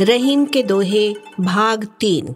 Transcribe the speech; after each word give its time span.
रहीम 0.00 0.44
के 0.44 0.62
दोहे, 0.62 1.14
भाग 1.40 1.84
तीन। 1.84 2.34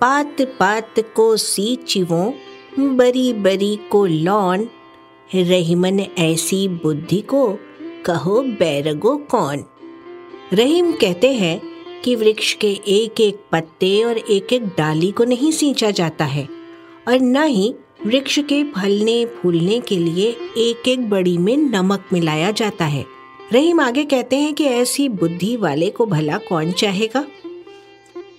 पात 0.00 0.36
पात 0.42 0.94
को 1.00 1.36
सी 1.36 1.76
चिवो, 1.76 2.34
बरी 2.78 3.32
बरी 3.32 3.76
को 3.76 4.06
लौन। 4.06 4.68
रहीमन 5.34 6.00
ऐसी 6.00 6.68
बुद्धि 6.68 7.20
को 7.20 7.58
कहो 8.04 8.42
बैरगो 8.42 9.16
कौन। 9.16 9.64
रहीम 10.52 10.92
कहते 10.92 11.32
हैं 11.32 11.62
कि 12.04 12.14
वृक्ष 12.14 12.54
के 12.54 12.70
एक 12.70 13.20
एक 13.20 13.44
पत्ते 13.52 14.04
और 14.04 14.18
एक 14.18 14.52
एक 14.52 14.66
डाली 14.66 15.10
को 15.12 15.24
नहीं 15.24 15.52
सींचा 15.52 15.90
जाता 15.90 16.24
है 16.24 16.48
और 17.08 17.20
न 17.20 17.42
ही 17.42 17.74
वृक्ष 18.06 18.38
के 18.38 18.64
फलने 18.64 19.26
फूलने 19.26 19.80
के 19.80 19.96
लिए 19.96 20.36
एक 20.56 20.88
एक 20.88 21.10
बड़ी 21.10 21.38
में 21.38 21.56
नमक 21.56 22.04
मिलाया 22.12 22.50
जाता 22.50 22.84
है। 22.84 23.04
रहीम 23.52 23.80
आगे 23.80 24.04
कहते 24.04 24.36
हैं 24.36 24.54
कि 24.54 24.64
ऐसी 24.64 25.08
बुद्धि 25.08 25.56
वाले 25.56 25.90
को 25.90 26.06
भला 26.06 26.38
कौन 26.38 26.72
चाहेगा? 26.72 27.26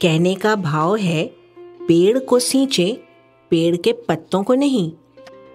कहने 0.01 0.35
का 0.35 0.55
भाव 0.55 0.95
है, 0.95 1.35
पेड़ 1.59 2.19
को 2.19 2.39
सींचे, 2.39 3.03
पेड़ 3.49 3.77
के 3.77 3.93
पत्तों 3.93 4.43
को 4.43 4.53
नहीं। 4.53 4.91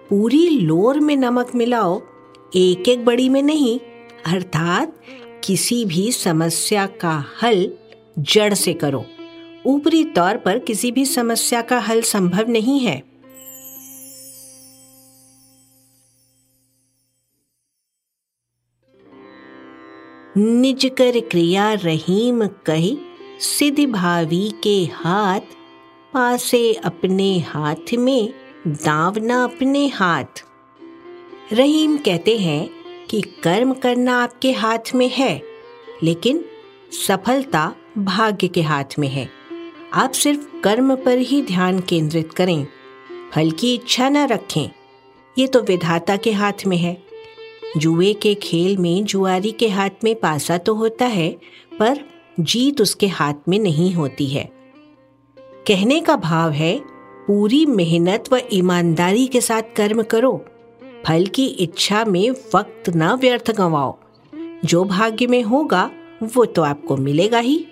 पूरी 0.09 0.49
लोर 0.49 0.99
में 0.99 1.15
नमक 1.15 1.55
मिलाओ 1.55 2.01
एक 2.55 2.89
एक 2.89 3.05
बड़ी 3.05 3.29
में 3.29 3.43
नहीं। 3.43 3.79
अर्थात 4.25 5.01
किसी 5.43 5.85
भी 5.85 6.11
समस्या 6.11 6.85
का 6.85 7.25
हल 7.43 7.71
जड़ 8.19 8.53
से 8.53 8.73
करो। 8.73 9.05
ऊपरी 9.65 10.03
तौर 10.03 10.37
पर 10.37 10.59
किसी 10.59 10.91
भी 10.91 11.05
समस्या 11.05 11.61
का 11.61 11.79
हल 11.79 12.01
संभव 12.01 12.49
नहीं 12.49 12.79
है। 12.79 13.10
निज 20.37 20.85
कर 20.97 21.19
क्रिया 21.19 21.73
रहीम 21.73 22.45
कही, 22.65 22.97
सिद्ध 23.39 23.85
भावी 23.85 24.51
के 24.63 24.83
हाथ, 24.93 25.39
पासे 26.13 26.73
अपने 26.73 27.39
हाथ 27.39 27.93
में, 27.93 28.33
दावना 28.67 29.43
अपने 29.43 29.87
हाथ। 29.87 30.43
रहीम 31.53 31.97
कहते 31.97 32.37
हैं 32.37 32.69
कि 33.09 33.21
कर्म 33.21 33.73
करना 33.73 34.23
आपके 34.23 34.51
हाथ 34.51 34.93
में 34.95 35.09
है, 35.09 35.41
लेकिन 36.03 36.43
सफलता 37.07 37.75
भाग्य 37.97 38.47
के 38.47 38.61
हाथ 38.61 38.99
में 38.99 39.07
है। 39.07 39.29
आप 39.93 40.11
सिर्फ़ 40.11 40.61
कर्म 40.63 40.95
पर 40.95 41.17
ही 41.17 41.41
ध्यान 41.41 41.79
केंद्रित 41.79 42.33
करें, 42.33 42.67
फल 43.33 43.51
की 43.51 43.73
इच्छा 43.73 44.09
न 44.09 44.27
रखें, 44.27 44.69
ये 45.37 45.47
तो 45.47 45.61
विधाता 45.61 46.17
के 46.17 46.31
हाथ 46.31 46.65
में 46.67 46.77
है। 46.77 47.10
जुए 47.77 48.13
के 48.13 48.35
खेल 48.35 48.77
में 48.77 49.05
जुआरी 49.05 49.51
के 49.51 49.67
हाथ 49.67 49.89
में 50.03 50.19
पासा 50.19 50.57
तो 50.57 50.75
होता 50.75 51.05
है, 51.05 51.37
पर 51.79 51.99
जीत 52.39 52.81
उसके 52.81 53.07
हाथ 53.07 53.33
में 53.47 53.59
नहीं 53.59 53.93
होती 53.93 54.27
है। 54.27 54.51
कहने 55.67 56.01
का 56.01 56.15
भाव 56.15 56.51
है, 56.51 56.81
पूरी 57.27 57.65
मेहनत 57.65 58.23
व 58.33 58.41
ईमानदारी 58.53 59.27
के 59.27 59.41
साथ 59.41 59.61
कर्म 59.75 60.03
करो। 60.03 60.45
फल 61.07 61.25
की 61.25 61.45
इच्छा 61.45 62.05
में 62.05 62.29
वक्त 62.29 62.89
न 62.89 63.13
व्यर्थ 63.13 63.51
गंवाओ। 63.51 63.99
जो 64.65 64.83
भाग्य 64.83 65.27
में 65.27 65.43
होगा, 65.43 65.91
वो 66.23 66.45
तो 66.45 66.61
आपको 66.61 66.97
मिलेगा 66.97 67.39
ही। 67.39 67.67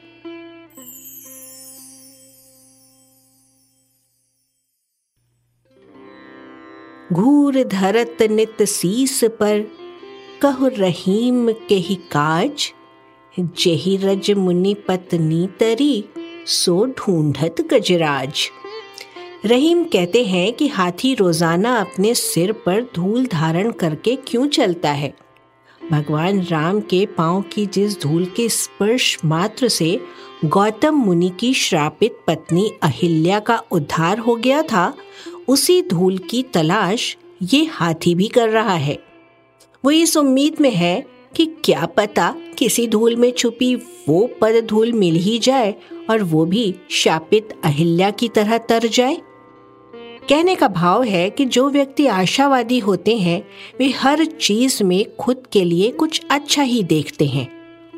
घूर 7.14 7.64
धरत 7.64 8.18
नित 8.22 8.64
सीस 8.64 9.24
पर 9.24 9.80
कहु, 10.42 10.68
रहीम 10.68 11.52
के 11.52 11.76
ही 11.76 11.96
काज। 11.96 12.74
जेहि 13.40 13.98
रज 13.98 14.32
मुनि 14.32 14.74
पत्नी 14.74 15.48
तरी, 15.60 16.06
सो 16.46 16.86
ढूंढत 16.86 17.56
गजराज। 17.74 18.50
रहीम 19.46 19.84
कहते 19.84 20.24
हैं 20.24 20.54
कि 20.54 20.68
हाथी 20.68 21.14
रोज़ाना 21.14 21.76
अपने 21.76 22.14
सिर 22.14 22.52
पर 22.52 22.82
धूल 22.96 23.26
धारण 23.26 23.72
करके 23.72 24.16
क्यों 24.16 24.48
चलता 24.48 24.92
है? 24.92 25.14
भगवान 25.92 26.42
राम 26.42 26.80
के 26.80 27.06
पाँव 27.06 27.42
की 27.42 27.66
जिस 27.66 28.02
धूल 28.02 28.26
के 28.26 28.50
स्पर्श 28.50 29.18
मात्र 29.26 29.68
से 29.68 30.02
गौतम 30.46 30.96
मुनि 30.96 31.32
की 31.40 31.54
श्रापित 31.54 32.20
पत्नी 32.28 32.72
अहिल्या 32.84 33.40
का 33.40 33.64
उद्धार 33.72 34.20
हो 34.20 34.36
गया 34.36 34.62
था, 34.62 34.94
उसी 35.48 35.82
धूल 35.82 36.18
की 36.18 36.44
तलाश 36.44 37.18
ये 37.44 37.66
हाथी 37.66 38.16
भी 38.16 38.28
कर 38.28 38.50
रहा 38.50 38.74
है। 38.74 39.09
वो 39.86 39.92
इस 39.92 40.18
उम्मीद 40.18 40.56
में 40.62 40.72
है 40.72 41.06
कि 41.36 41.46
क्या 41.46 41.86
पता 41.86 42.36
किसी 42.58 42.88
धूल 42.88 43.16
में 43.16 43.32
छुपी 43.32 43.76
वो 44.10 44.30
पद 44.42 44.66
धूल 44.66 44.94
मिल 44.94 45.16
ही 45.16 45.40
जाए 45.40 45.76
और 46.10 46.24
वो 46.24 46.46
भी 46.46 46.76
शापित 46.90 47.50
अहिल्या 47.64 48.10
की 48.10 48.28
तरह 48.28 48.58
तर 48.58 48.88
जाए। 48.88 49.18
कहने 50.30 50.56
का 50.56 50.68
भाव 50.68 51.04
है 51.04 51.30
कि 51.30 51.46
जो 51.46 51.70
व्यक्ति 51.70 52.08
आशावादी 52.08 52.80
होते 52.80 53.18
हैं, 53.18 53.44
वे 53.80 53.90
हर 53.90 54.26
चीज़ 54.26 54.84
में 54.84 55.16
खुद 55.16 55.44
के 55.52 55.64
लिए 55.64 55.92
कुछ 55.92 56.22
अच्छा 56.32 56.62
ही 56.62 56.84
देखते 56.84 57.26
हैं 57.26 57.48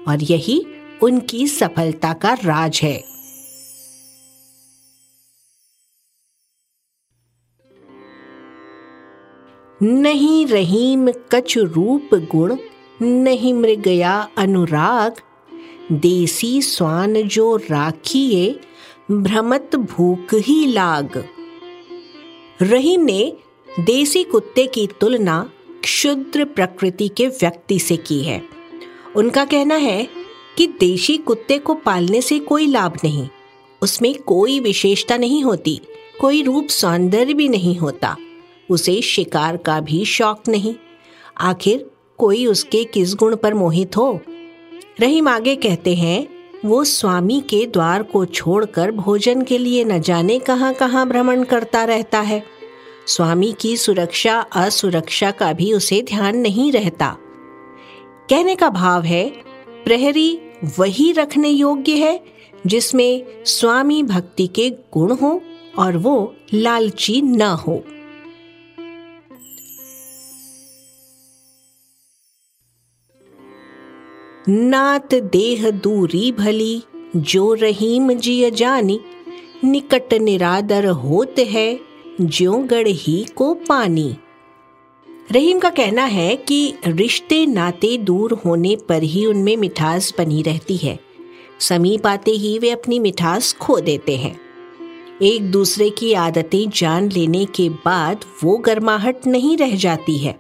और 0.08 0.24
यही 0.24 0.66
उनकी 1.04 1.48
सफलता 1.48 2.14
का 2.14 2.34
राज 2.34 2.80
है। 2.84 3.04
नहीं 9.84 10.48
रहीम 10.48 11.12
कछ 11.12 11.58
रूप 11.58 12.16
गुण, 12.16 12.56
नहीं 13.02 13.54
मृगया 13.54 14.30
अनुराग। 14.38 15.16
देसी 15.92 16.62
स्वान 16.62 17.22
जो 17.24 17.56
राखिए, 17.56 18.60
भ्रमत 19.12 19.76
भूख 19.76 20.34
ही 20.34 20.66
लाग। 20.66 21.26
रहीम 22.62 23.02
ने 23.02 23.34
देसी 23.80 24.24
कुत्ते 24.24 24.68
की 24.68 24.88
तुलना 24.88 25.52
क्षुद्र 25.84 26.46
प्रकृति 26.46 27.08
के 27.08 27.28
व्यक्ति 27.28 27.80
से 27.80 27.98
की 27.98 28.24
है। 28.24 28.42
उनका 29.16 29.46
कहना 29.46 29.76
है 29.76 30.08
कि 30.58 30.68
देशी 30.68 31.18
कुत्ते 31.18 31.58
को 31.58 31.74
पालने 31.74 32.22
से 32.22 32.40
कोई 32.40 32.66
लाभ 32.66 32.98
नहीं। 33.04 33.28
उसमें 33.82 34.16
कोई 34.16 34.60
विशेषता 34.60 35.18
नहीं 35.18 35.44
होती, 35.44 35.82
कोई 36.20 36.42
रूप 36.42 36.68
सौंदर्य 36.68 37.34
भी 37.34 37.50
नहीं 37.50 37.78
होता। 37.78 38.18
उसे 38.72 39.02
शिकार 39.02 39.58
का 39.58 39.80
भी 39.80 40.06
शौक 40.06 40.44
नहीं। 40.48 40.76
आखिर 41.40 41.92
कोई 42.18 42.46
उसके 42.46 42.84
किस 42.84 43.16
गुण 43.16 43.36
पर 43.36 43.54
मोहित 43.54 43.98
हो? 43.98 44.20
रहीम 45.00 45.28
आगे 45.28 45.56
कहते 45.56 45.96
हैं, 45.96 46.28
वो 46.66 46.84
स्वामी 46.84 47.40
के 47.50 47.66
द्वार 47.66 48.04
को 48.04 48.26
छोड़कर 48.26 48.92
भोजन 48.92 49.42
के 49.42 49.58
लिए 49.58 49.84
न 49.84 50.02
जाने 50.02 50.40
कहाँ 50.40 50.74
कहाँ 50.74 51.10
भ्रमण 51.10 51.44
करता 51.44 51.84
रहता 51.84 52.20
है। 52.20 52.44
स्वामी 53.08 53.56
की 53.62 53.78
सुरक्षा, 53.78 54.40
असुरक्षा 54.40 55.32
का 55.32 55.54
भी 55.54 55.74
उसे 55.74 56.02
ध्यान 56.02 56.38
नहीं 56.38 56.72
रहता। 56.72 57.18
कहने 58.30 58.56
का 58.56 58.70
भाव 58.70 59.04
है, 59.04 59.30
प्रहरी 59.86 60.40
वही 60.80 61.12
रखने 61.12 61.50
योग्य 61.50 61.92
है, 61.92 62.24
जिसमें 62.68 63.26
स्वामी 63.46 64.04
भक्ति 64.04 64.48
के 64.48 64.70
गुण 64.70 65.16
हो 65.16 65.42
और 65.78 65.98
वो 65.98 66.36
लालची 66.54 67.22
न 67.22 67.42
हो। 67.42 67.84
नात 74.50 75.16
देह 75.16 75.70
दूरी 75.70 76.32
भली, 76.32 76.84
जो 77.16 77.54
रहीम 77.54 78.14
जिय 78.14 78.52
जानी। 78.52 79.00
निकट 79.64 80.14
निरादर 80.14 80.86
होत 80.86 81.36
है, 81.40 81.80
ज्यो 82.22 82.52
गढ़ 82.52 82.88
ही 82.88 83.26
को 83.36 83.54
पानी। 83.54 84.16
रहीम 85.32 85.60
का 85.60 85.70
कहना 85.70 86.04
है 86.04 86.36
कि 86.36 86.74
रिश्ते 86.88 87.46
नाते 87.46 87.98
दूर 87.98 88.34
होने 88.46 88.76
पर 88.76 89.04
ही 89.04 89.26
उनमें 89.26 89.58
मिठास 89.58 90.14
बनी 90.18 90.42
रहती 90.42 90.78
है। 90.78 91.00
समीप 91.60 92.08
आते 92.08 92.32
ही 92.32 92.60
वे 92.60 92.70
अपनी 92.70 93.00
मिठास 93.00 93.54
खो 93.54 93.80
देते 93.80 94.18
हैं। 94.18 94.40
एक 95.22 95.52
दूसरे 95.52 95.90
की 95.90 96.14
आदतें 96.14 96.70
जान 96.70 97.12
लेने 97.12 97.46
के 97.46 97.70
बाद 97.70 98.18
वो 98.44 98.58
गर्माहट 98.58 99.28
नहीं 99.28 99.58
रह 99.58 99.76
जाती 99.76 100.18
है। 100.18 100.40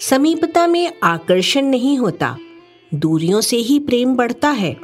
समीपता 0.00 0.66
में 0.66 0.92
आकर्षण 1.02 1.62
नहीं 1.62 1.98
होता। 1.98 2.38
दूरियों 2.94 3.40
से 3.40 3.56
ही 3.56 3.78
प्रेम 3.78 4.14
बढ़ता 4.14 4.48
है। 4.48 4.76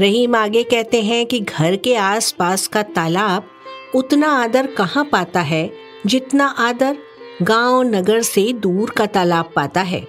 रहीम 0.00 0.34
आगे 0.34 0.62
कहते 0.62 1.02
हैं 1.02 1.26
कि 1.26 1.40
घर 1.40 1.76
के 1.76 1.94
आसपास 1.94 2.66
का 2.66 2.82
तालाब 2.82 3.46
उतना 3.94 4.28
आदर 4.28 4.66
कहाँ 4.66 5.04
पाता 5.04 5.40
है 5.40 5.72
जितना 6.06 6.46
आदर 6.46 6.96
गाँव 7.42 7.82
नगर 7.82 8.22
से 8.22 8.52
दूर 8.52 8.90
का 8.90 9.06
तालाब 9.06 9.50
पाता 9.56 9.82
है। 9.82 10.00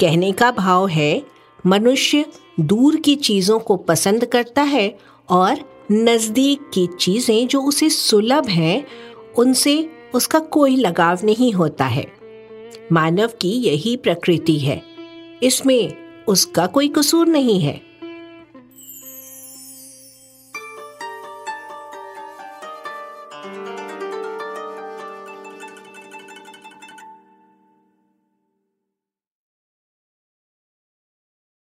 कहने 0.00 0.32
का 0.32 0.50
भाव 0.50 0.88
है, 0.88 1.22
मनुष्य 1.66 2.24
दूर 2.60 2.96
की 2.96 3.16
चीज़ों 3.16 3.58
को 3.58 3.76
पसंद 3.76 4.24
करता 4.24 4.62
है 4.62 4.98
और 5.28 5.86
नज़दीक 5.92 6.70
की 6.74 6.86
चीज़ें 7.00 7.46
जो 7.46 7.62
उसे 7.62 7.90
सुलभ 7.90 8.48
हैं, 8.48 8.86
उनसे 9.38 9.90
उसका 10.14 10.38
कोई 10.38 10.76
लगाव 10.76 11.18
नहीं 11.24 11.52
होता 11.52 11.84
है। 11.84 12.06
मानव 12.92 13.30
की 13.40 13.48
यही 13.48 13.96
प्रकृति 13.96 14.58
है। 14.58 14.82
इसमें 15.42 16.09
उसका 16.30 16.66
कोई 16.66 16.88
कसूर 16.88 17.26
नहीं 17.26 17.60
है। 17.60 17.90